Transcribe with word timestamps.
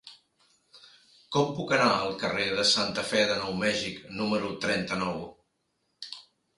Com 1.35 1.51
puc 1.59 1.73
anar 1.77 1.91
al 1.99 2.17
carrer 2.25 2.49
de 2.61 2.67
Santa 2.71 3.05
Fe 3.13 3.23
de 3.35 3.39
Nou 3.45 3.57
Mèxic 3.63 4.03
número 4.19 4.53
trenta-nou? 4.69 5.25